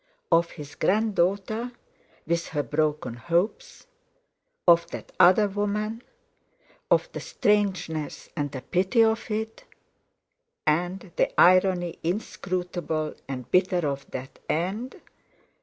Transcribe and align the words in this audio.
Of 0.31 0.49
his 0.53 0.73
grand 0.73 1.13
daughter, 1.15 1.71
with 2.25 2.47
her 2.47 2.63
broken 2.63 3.13
hopes? 3.13 3.85
Of 4.67 4.87
that 4.87 5.11
other 5.19 5.47
woman? 5.47 6.01
Of 6.89 7.11
the 7.11 7.19
strangeness, 7.19 8.27
and 8.35 8.51
the 8.51 8.61
pity 8.63 9.03
of 9.03 9.29
it? 9.29 9.65
And 10.65 11.11
the 11.17 11.39
irony, 11.39 11.99
inscrutable, 12.01 13.13
and 13.27 13.51
bitter 13.51 13.87
of 13.87 14.09
that 14.09 14.39
end? 14.49 14.99